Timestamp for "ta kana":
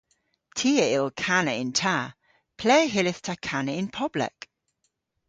3.25-3.73